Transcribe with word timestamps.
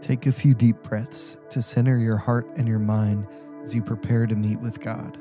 Take 0.00 0.26
a 0.26 0.32
few 0.32 0.54
deep 0.54 0.82
breaths 0.82 1.36
to 1.50 1.60
center 1.60 1.98
your 1.98 2.16
heart 2.16 2.46
and 2.56 2.68
your 2.68 2.78
mind 2.78 3.26
as 3.62 3.74
you 3.74 3.82
prepare 3.82 4.26
to 4.26 4.36
meet 4.36 4.60
with 4.60 4.80
God. 4.80 5.18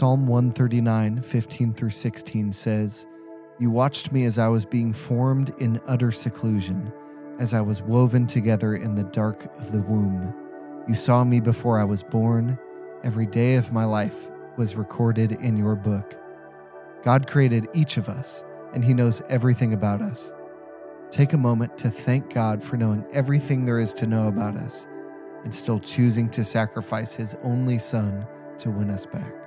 Psalm 0.00 0.26
139, 0.26 1.20
15 1.20 1.74
through 1.74 1.90
16 1.90 2.52
says, 2.52 3.06
You 3.58 3.70
watched 3.70 4.12
me 4.12 4.24
as 4.24 4.38
I 4.38 4.48
was 4.48 4.64
being 4.64 4.92
formed 4.92 5.52
in 5.58 5.80
utter 5.86 6.12
seclusion, 6.12 6.92
as 7.40 7.54
I 7.54 7.60
was 7.62 7.82
woven 7.82 8.26
together 8.26 8.76
in 8.76 8.94
the 8.94 9.02
dark 9.02 9.44
of 9.56 9.72
the 9.72 9.80
womb. 9.80 10.32
You 10.86 10.94
saw 10.94 11.24
me 11.24 11.40
before 11.40 11.80
I 11.80 11.84
was 11.84 12.02
born. 12.02 12.58
Every 13.02 13.26
day 13.26 13.54
of 13.54 13.72
my 13.72 13.84
life 13.84 14.28
was 14.56 14.76
recorded 14.76 15.32
in 15.32 15.56
your 15.56 15.74
book. 15.74 16.14
God 17.02 17.26
created 17.26 17.66
each 17.72 17.96
of 17.96 18.10
us, 18.10 18.44
and 18.74 18.84
He 18.84 18.92
knows 18.92 19.22
everything 19.22 19.72
about 19.72 20.02
us. 20.02 20.32
Take 21.10 21.32
a 21.32 21.38
moment 21.38 21.78
to 21.78 21.90
thank 21.90 22.32
God 22.32 22.62
for 22.62 22.76
knowing 22.76 23.06
everything 23.10 23.64
there 23.64 23.80
is 23.80 23.94
to 23.94 24.06
know 24.06 24.28
about 24.28 24.56
us 24.56 24.86
and 25.42 25.52
still 25.52 25.80
choosing 25.80 26.28
to 26.28 26.44
sacrifice 26.44 27.14
His 27.14 27.34
only 27.42 27.78
Son 27.78 28.26
to 28.58 28.70
win 28.70 28.90
us 28.90 29.06
back. 29.06 29.39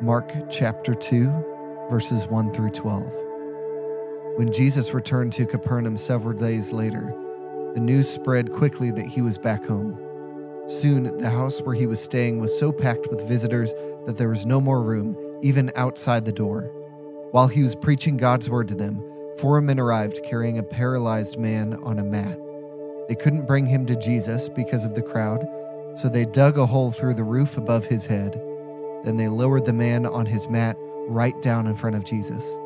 Mark 0.00 0.32
chapter 0.50 0.92
2, 0.92 1.86
verses 1.88 2.26
1 2.26 2.52
through 2.52 2.70
12. 2.70 3.02
When 4.36 4.52
Jesus 4.52 4.92
returned 4.92 5.32
to 5.34 5.46
Capernaum 5.46 5.96
several 5.96 6.36
days 6.36 6.72
later, 6.72 7.14
the 7.74 7.80
news 7.80 8.10
spread 8.10 8.52
quickly 8.52 8.90
that 8.90 9.06
he 9.06 9.22
was 9.22 9.38
back 9.38 9.64
home. 9.64 9.96
Soon, 10.66 11.16
the 11.18 11.30
house 11.30 11.62
where 11.62 11.76
he 11.76 11.86
was 11.86 12.02
staying 12.02 12.40
was 12.40 12.58
so 12.58 12.72
packed 12.72 13.06
with 13.06 13.28
visitors 13.28 13.72
that 14.06 14.16
there 14.16 14.28
was 14.28 14.44
no 14.44 14.60
more 14.60 14.82
room, 14.82 15.16
even 15.42 15.70
outside 15.76 16.24
the 16.24 16.32
door. 16.32 16.62
While 17.30 17.46
he 17.46 17.62
was 17.62 17.76
preaching 17.76 18.16
God's 18.16 18.50
word 18.50 18.66
to 18.68 18.74
them, 18.74 19.00
four 19.38 19.60
men 19.60 19.78
arrived 19.78 20.24
carrying 20.24 20.58
a 20.58 20.64
paralyzed 20.64 21.38
man 21.38 21.74
on 21.84 22.00
a 22.00 22.04
mat. 22.04 22.38
They 23.08 23.14
couldn't 23.14 23.46
bring 23.46 23.66
him 23.66 23.86
to 23.86 23.96
Jesus 23.96 24.48
because 24.48 24.84
of 24.84 24.96
the 24.96 25.02
crowd, 25.02 25.46
so 25.94 26.08
they 26.08 26.24
dug 26.24 26.58
a 26.58 26.66
hole 26.66 26.90
through 26.90 27.14
the 27.14 27.22
roof 27.22 27.56
above 27.56 27.84
his 27.84 28.06
head 28.06 28.40
then 29.04 29.16
they 29.16 29.28
lowered 29.28 29.66
the 29.66 29.72
man 29.72 30.06
on 30.06 30.26
his 30.26 30.48
mat 30.48 30.76
right 31.08 31.40
down 31.42 31.66
in 31.66 31.76
front 31.76 31.96
of 31.96 32.04
Jesus. 32.04 32.58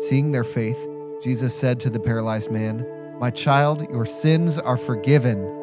Seeing 0.00 0.32
their 0.32 0.44
faith, 0.44 0.86
Jesus 1.22 1.58
said 1.58 1.80
to 1.80 1.90
the 1.90 2.00
paralyzed 2.00 2.50
man, 2.50 2.86
My 3.18 3.30
child, 3.30 3.88
your 3.90 4.06
sins 4.06 4.58
are 4.58 4.76
forgiven. 4.76 5.54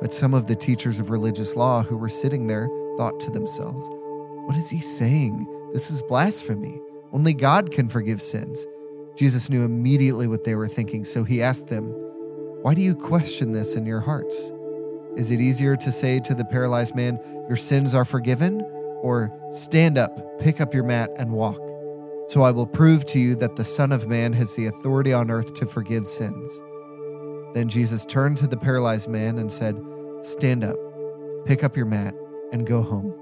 But 0.00 0.12
some 0.12 0.34
of 0.34 0.46
the 0.46 0.56
teachers 0.56 0.98
of 0.98 1.10
religious 1.10 1.54
law 1.54 1.82
who 1.82 1.96
were 1.96 2.08
sitting 2.08 2.46
there 2.46 2.68
thought 2.96 3.20
to 3.20 3.30
themselves, 3.30 3.88
What 4.46 4.56
is 4.56 4.70
he 4.70 4.80
saying? 4.80 5.46
This 5.72 5.90
is 5.90 6.02
blasphemy. 6.02 6.80
Only 7.12 7.34
God 7.34 7.70
can 7.70 7.88
forgive 7.88 8.20
sins. 8.20 8.66
Jesus 9.14 9.50
knew 9.50 9.64
immediately 9.64 10.26
what 10.26 10.44
they 10.44 10.54
were 10.54 10.68
thinking, 10.68 11.04
so 11.04 11.22
he 11.22 11.42
asked 11.42 11.68
them, 11.68 11.84
Why 12.62 12.74
do 12.74 12.80
you 12.80 12.94
question 12.94 13.52
this 13.52 13.76
in 13.76 13.86
your 13.86 14.00
hearts? 14.00 14.50
Is 15.16 15.30
it 15.30 15.40
easier 15.40 15.76
to 15.76 15.92
say 15.92 16.20
to 16.20 16.34
the 16.34 16.44
paralyzed 16.46 16.96
man, 16.96 17.20
Your 17.46 17.56
sins 17.56 17.94
are 17.94 18.04
forgiven? 18.04 18.60
Or 19.02 19.30
stand 19.50 19.98
up, 19.98 20.38
pick 20.38 20.60
up 20.60 20.72
your 20.72 20.84
mat, 20.84 21.10
and 21.18 21.32
walk. 21.32 21.58
So 22.28 22.42
I 22.42 22.50
will 22.50 22.66
prove 22.66 23.04
to 23.06 23.18
you 23.18 23.34
that 23.36 23.56
the 23.56 23.64
Son 23.64 23.92
of 23.92 24.08
Man 24.08 24.32
has 24.32 24.54
the 24.56 24.66
authority 24.66 25.12
on 25.12 25.30
earth 25.30 25.52
to 25.54 25.66
forgive 25.66 26.06
sins. 26.06 26.62
Then 27.52 27.68
Jesus 27.68 28.06
turned 28.06 28.38
to 28.38 28.46
the 28.46 28.56
paralyzed 28.56 29.08
man 29.08 29.38
and 29.38 29.52
said, 29.52 29.78
Stand 30.20 30.64
up, 30.64 30.76
pick 31.44 31.62
up 31.62 31.76
your 31.76 31.84
mat, 31.84 32.14
and 32.52 32.66
go 32.66 32.80
home. 32.80 33.14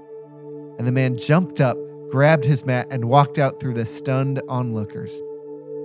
And 0.77 0.87
the 0.87 0.91
man 0.91 1.17
jumped 1.17 1.59
up, 1.59 1.77
grabbed 2.09 2.45
his 2.45 2.65
mat, 2.65 2.87
and 2.89 3.05
walked 3.05 3.37
out 3.37 3.59
through 3.59 3.73
the 3.73 3.85
stunned 3.85 4.41
onlookers. 4.47 5.19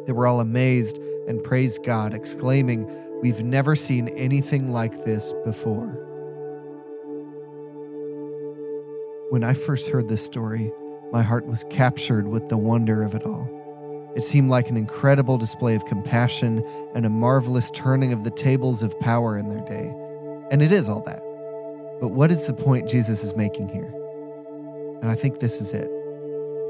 They 0.06 0.12
were 0.12 0.26
all 0.26 0.40
amazed 0.40 0.98
and 1.26 1.42
praised 1.42 1.84
God, 1.84 2.14
exclaiming, 2.14 2.88
We've 3.22 3.42
never 3.42 3.74
seen 3.74 4.08
anything 4.08 4.72
like 4.72 5.04
this 5.04 5.32
before. 5.44 6.05
When 9.28 9.42
I 9.42 9.54
first 9.54 9.88
heard 9.88 10.08
this 10.08 10.24
story, 10.24 10.72
my 11.10 11.20
heart 11.20 11.46
was 11.46 11.64
captured 11.68 12.28
with 12.28 12.48
the 12.48 12.56
wonder 12.56 13.02
of 13.02 13.12
it 13.12 13.24
all. 13.24 13.50
It 14.14 14.22
seemed 14.22 14.50
like 14.50 14.70
an 14.70 14.76
incredible 14.76 15.36
display 15.36 15.74
of 15.74 15.84
compassion 15.84 16.64
and 16.94 17.04
a 17.04 17.10
marvelous 17.10 17.72
turning 17.72 18.12
of 18.12 18.22
the 18.22 18.30
tables 18.30 18.84
of 18.84 18.98
power 19.00 19.36
in 19.36 19.48
their 19.48 19.64
day. 19.64 19.92
And 20.52 20.62
it 20.62 20.70
is 20.70 20.88
all 20.88 21.00
that. 21.06 21.18
But 22.00 22.12
what 22.12 22.30
is 22.30 22.46
the 22.46 22.54
point 22.54 22.88
Jesus 22.88 23.24
is 23.24 23.34
making 23.34 23.68
here? 23.70 23.92
And 25.02 25.10
I 25.10 25.16
think 25.16 25.40
this 25.40 25.60
is 25.60 25.72
it. 25.72 25.90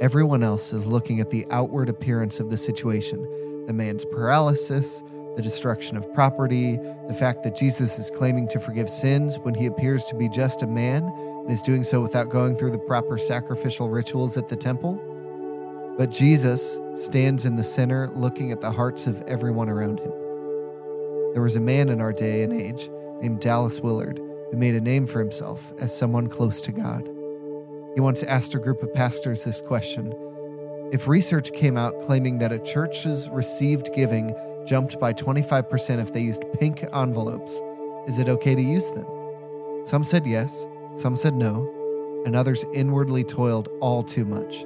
Everyone 0.01 0.43
else 0.43 0.73
is 0.73 0.87
looking 0.87 1.21
at 1.21 1.29
the 1.29 1.47
outward 1.51 1.91
appearance 1.91 2.41
of 2.41 2.49
the 2.49 2.57
situation 2.57 3.23
the 3.67 3.75
man's 3.75 4.07
paralysis, 4.07 5.03
the 5.35 5.43
destruction 5.43 5.97
of 5.97 6.15
property, 6.15 6.79
the 7.09 7.15
fact 7.15 7.43
that 7.43 7.57
Jesus 7.57 7.99
is 7.99 8.11
claiming 8.11 8.49
to 8.49 8.61
forgive 8.61 8.89
sins 8.89 9.39
when 9.41 9.55
he 9.55 9.67
appears 9.67 10.05
to 10.07 10.15
be 10.15 10.29
just 10.31 10.63
a 10.63 10.67
man 10.67 11.03
is 11.49 11.63
doing 11.63 11.85
so 11.85 12.01
without 12.01 12.29
going 12.29 12.57
through 12.57 12.73
the 12.73 12.79
proper 12.79 13.19
sacrificial 13.19 13.89
rituals 13.89 14.37
at 14.37 14.49
the 14.49 14.57
temple. 14.57 15.01
But 15.97 16.11
Jesus 16.11 16.79
stands 16.95 17.47
in 17.47 17.57
the 17.57 17.65
center 17.65 18.09
looking 18.15 18.53
at 18.53 18.61
the 18.61 18.71
hearts 18.71 19.07
of 19.07 19.23
everyone 19.23 19.69
around 19.69 20.01
him. 20.01 20.11
There 21.33 21.43
was 21.43 21.57
a 21.57 21.61
man 21.61 21.89
in 21.89 22.01
our 22.01 22.13
day 22.13 22.43
and 22.43 22.53
age 22.53 22.91
named 23.21 23.41
Dallas 23.41 23.81
Willard 23.81 24.19
who 24.51 24.57
made 24.57 24.75
a 24.75 24.81
name 24.81 25.07
for 25.07 25.19
himself 25.19 25.73
as 25.81 25.97
someone 25.97 26.29
close 26.29 26.61
to 26.63 26.73
God. 26.73 27.09
He 27.95 28.01
once 28.01 28.23
asked 28.23 28.55
a 28.55 28.59
group 28.59 28.83
of 28.83 28.93
pastors 28.93 29.45
this 29.45 29.61
question 29.61 30.13
If 30.93 31.09
research 31.09 31.53
came 31.53 31.77
out 31.77 32.01
claiming 32.03 32.39
that 32.39 32.53
a 32.53 32.59
church's 32.59 33.29
received 33.31 33.95
giving 33.95 34.35
jumped 34.67 34.99
by 34.99 35.13
25% 35.13 36.01
if 36.01 36.13
they 36.13 36.21
used 36.21 36.45
pink 36.59 36.85
envelopes, 36.93 37.61
is 38.07 38.19
it 38.19 38.29
okay 38.29 38.55
to 38.55 38.63
use 38.63 38.91
them? 38.91 39.07
Some 39.85 40.05
said 40.05 40.27
yes, 40.27 40.67
some 40.97 41.15
said 41.17 41.35
no, 41.35 41.73
and 42.25 42.35
others 42.35 42.65
inwardly 42.73 43.23
toiled 43.23 43.69
all 43.81 44.03
too 44.03 44.25
much. 44.25 44.63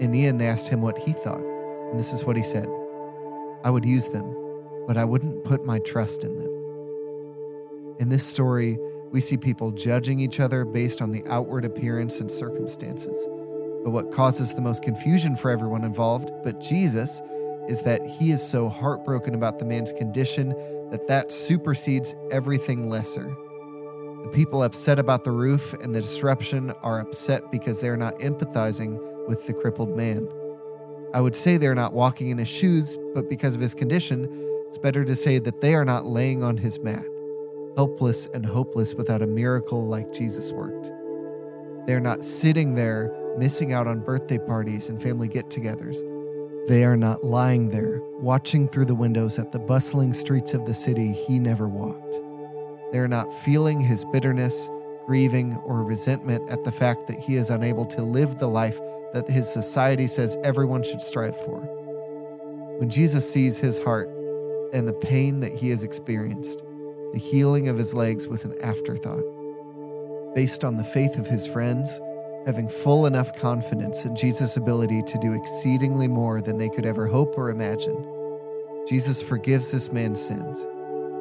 In 0.00 0.10
the 0.10 0.26
end, 0.26 0.40
they 0.40 0.48
asked 0.48 0.68
him 0.68 0.80
what 0.80 0.98
he 0.98 1.12
thought, 1.12 1.42
and 1.42 1.98
this 1.98 2.12
is 2.12 2.24
what 2.24 2.36
he 2.36 2.42
said 2.42 2.68
I 3.62 3.70
would 3.70 3.84
use 3.84 4.08
them, 4.08 4.34
but 4.86 4.96
I 4.96 5.04
wouldn't 5.04 5.44
put 5.44 5.64
my 5.64 5.78
trust 5.80 6.24
in 6.24 6.36
them. 6.36 7.96
In 7.98 8.08
this 8.08 8.26
story, 8.26 8.78
we 9.10 9.20
see 9.20 9.36
people 9.36 9.70
judging 9.72 10.20
each 10.20 10.40
other 10.40 10.64
based 10.64 11.02
on 11.02 11.10
the 11.10 11.24
outward 11.26 11.64
appearance 11.64 12.20
and 12.20 12.30
circumstances. 12.30 13.26
But 13.84 13.90
what 13.90 14.12
causes 14.12 14.54
the 14.54 14.62
most 14.62 14.82
confusion 14.82 15.36
for 15.36 15.50
everyone 15.50 15.84
involved, 15.84 16.30
but 16.42 16.60
Jesus, 16.60 17.20
is 17.68 17.82
that 17.82 18.04
he 18.06 18.30
is 18.30 18.42
so 18.42 18.68
heartbroken 18.68 19.34
about 19.34 19.58
the 19.58 19.64
man's 19.64 19.92
condition 19.92 20.54
that 20.90 21.06
that 21.08 21.30
supersedes 21.30 22.14
everything 22.30 22.88
lesser. 22.88 23.36
The 24.22 24.30
people 24.32 24.62
upset 24.62 24.98
about 24.98 25.24
the 25.24 25.30
roof 25.30 25.72
and 25.74 25.94
the 25.94 26.00
disruption 26.00 26.70
are 26.82 27.00
upset 27.00 27.50
because 27.50 27.80
they're 27.80 27.96
not 27.96 28.18
empathizing 28.18 28.98
with 29.26 29.46
the 29.46 29.54
crippled 29.54 29.96
man. 29.96 30.28
I 31.12 31.20
would 31.20 31.34
say 31.34 31.56
they're 31.56 31.74
not 31.74 31.92
walking 31.92 32.28
in 32.28 32.38
his 32.38 32.48
shoes, 32.48 32.98
but 33.14 33.28
because 33.28 33.54
of 33.54 33.60
his 33.60 33.74
condition, 33.74 34.28
it's 34.68 34.78
better 34.78 35.04
to 35.04 35.16
say 35.16 35.38
that 35.38 35.60
they 35.60 35.74
are 35.74 35.84
not 35.84 36.06
laying 36.06 36.42
on 36.42 36.56
his 36.56 36.78
mat, 36.78 37.04
helpless 37.76 38.26
and 38.26 38.46
hopeless 38.46 38.94
without 38.94 39.22
a 39.22 39.26
miracle 39.26 39.86
like 39.86 40.12
Jesus 40.12 40.52
worked. 40.52 40.92
They're 41.86 41.98
not 41.98 42.22
sitting 42.22 42.74
there 42.74 43.12
missing 43.38 43.72
out 43.72 43.86
on 43.86 44.00
birthday 44.00 44.38
parties 44.38 44.88
and 44.88 45.02
family 45.02 45.26
get 45.26 45.48
togethers. 45.48 46.04
They 46.68 46.84
are 46.84 46.96
not 46.96 47.24
lying 47.24 47.70
there, 47.70 48.00
watching 48.20 48.68
through 48.68 48.84
the 48.84 48.94
windows 48.94 49.38
at 49.38 49.50
the 49.50 49.58
bustling 49.58 50.12
streets 50.12 50.54
of 50.54 50.66
the 50.66 50.74
city 50.74 51.12
he 51.12 51.38
never 51.38 51.68
walked. 51.68 52.19
They 52.92 52.98
are 52.98 53.08
not 53.08 53.32
feeling 53.32 53.80
his 53.80 54.04
bitterness, 54.06 54.68
grieving, 55.06 55.56
or 55.64 55.82
resentment 55.82 56.48
at 56.50 56.64
the 56.64 56.72
fact 56.72 57.06
that 57.06 57.18
he 57.18 57.36
is 57.36 57.50
unable 57.50 57.86
to 57.86 58.02
live 58.02 58.38
the 58.38 58.48
life 58.48 58.78
that 59.12 59.28
his 59.28 59.50
society 59.50 60.06
says 60.06 60.36
everyone 60.44 60.82
should 60.82 61.02
strive 61.02 61.36
for. 61.36 61.60
When 62.78 62.90
Jesus 62.90 63.30
sees 63.30 63.58
his 63.58 63.80
heart 63.82 64.08
and 64.72 64.86
the 64.86 64.92
pain 64.92 65.40
that 65.40 65.52
he 65.52 65.70
has 65.70 65.82
experienced, 65.82 66.62
the 67.12 67.18
healing 67.18 67.68
of 67.68 67.76
his 67.76 67.92
legs 67.92 68.28
was 68.28 68.44
an 68.44 68.54
afterthought. 68.62 69.24
Based 70.34 70.64
on 70.64 70.76
the 70.76 70.84
faith 70.84 71.18
of 71.18 71.26
his 71.26 71.46
friends, 71.46 72.00
having 72.46 72.68
full 72.68 73.06
enough 73.06 73.34
confidence 73.36 74.04
in 74.04 74.16
Jesus' 74.16 74.56
ability 74.56 75.02
to 75.02 75.18
do 75.18 75.32
exceedingly 75.32 76.08
more 76.08 76.40
than 76.40 76.56
they 76.56 76.68
could 76.68 76.86
ever 76.86 77.06
hope 77.06 77.36
or 77.36 77.50
imagine. 77.50 78.06
Jesus 78.88 79.20
forgives 79.22 79.70
this 79.70 79.92
man's 79.92 80.24
sins, 80.24 80.66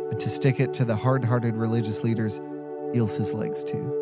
and 0.09 0.19
to 0.19 0.29
stick 0.29 0.59
it 0.59 0.73
to 0.75 0.85
the 0.85 0.95
hard 0.95 1.23
hearted 1.23 1.55
religious 1.55 2.03
leaders 2.03 2.41
heals 2.93 3.15
his 3.15 3.33
legs 3.33 3.63
too. 3.63 3.95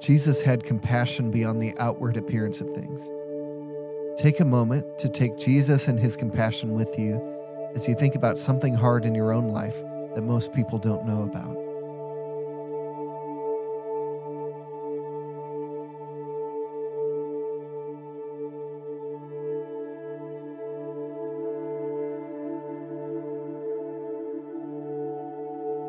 Jesus 0.00 0.42
had 0.42 0.64
compassion 0.64 1.30
beyond 1.30 1.62
the 1.62 1.74
outward 1.78 2.16
appearance 2.16 2.60
of 2.60 2.70
things. 2.74 3.08
Take 4.18 4.40
a 4.40 4.44
moment 4.44 4.98
to 4.98 5.08
take 5.08 5.38
Jesus 5.38 5.88
and 5.88 5.98
his 5.98 6.16
compassion 6.16 6.74
with 6.74 6.98
you 6.98 7.20
as 7.74 7.88
you 7.88 7.94
think 7.94 8.14
about 8.14 8.38
something 8.38 8.74
hard 8.74 9.04
in 9.04 9.14
your 9.14 9.32
own 9.32 9.48
life 9.48 9.82
that 10.14 10.22
most 10.22 10.52
people 10.52 10.78
don't 10.78 11.06
know 11.06 11.22
about. 11.22 11.63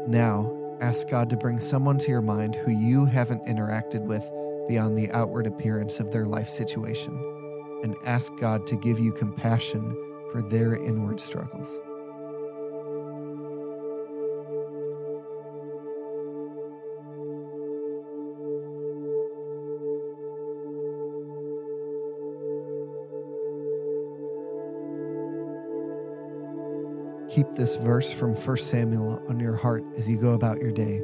Now, 0.08 0.78
ask 0.82 1.10
God 1.10 1.30
to 1.32 1.38
bring 1.38 1.60
someone 1.60 1.98
to 2.00 2.12
your 2.12 2.22
mind 2.22 2.56
who 2.56 2.72
you 2.72 3.06
haven't 3.06 3.46
interacted 3.46 4.02
with 4.02 4.24
beyond 4.68 4.98
the 4.98 5.10
outward 5.12 5.48
appearance 5.48 6.00
of 6.00 6.12
their 6.12 6.26
life 6.26 6.50
situation, 6.50 7.14
and 7.84 7.96
ask 8.06 8.32
God 8.40 8.68
to 8.68 8.76
give 8.76 9.00
you 9.00 9.12
compassion 9.12 9.96
for 10.32 10.42
their 10.42 10.76
inward 10.76 11.20
struggles. 11.20 11.80
Keep 27.36 27.56
this 27.56 27.76
verse 27.76 28.10
from 28.10 28.34
1 28.34 28.58
Samuel 28.60 29.22
on 29.28 29.42
your 29.42 29.58
heart 29.58 29.84
as 29.98 30.08
you 30.08 30.16
go 30.16 30.36
about 30.36 30.62
your 30.62 30.72
day. 30.72 31.02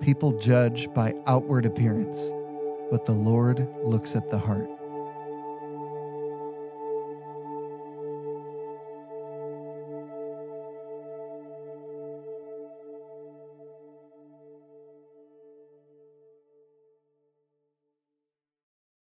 People 0.00 0.32
judge 0.32 0.92
by 0.94 1.14
outward 1.28 1.64
appearance, 1.64 2.32
but 2.90 3.06
the 3.06 3.12
Lord 3.12 3.68
looks 3.84 4.16
at 4.16 4.32
the 4.32 4.38
heart. 4.40 4.68